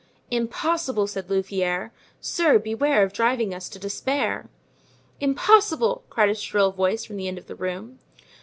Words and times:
"Impossible!" 0.31 1.05
said 1.05 1.29
Louvieres; 1.29 1.91
"sir, 2.19 2.57
beware 2.57 3.03
of 3.03 3.13
driving 3.13 3.53
us 3.53 3.69
to 3.69 3.77
despair." 3.77 4.49
"Impossible!" 5.19 6.01
cried 6.09 6.29
a 6.31 6.33
shrill 6.33 6.71
voice 6.71 7.05
from 7.05 7.17
the 7.17 7.27
end 7.27 7.37
of 7.37 7.45
the 7.45 7.53
room. 7.53 7.99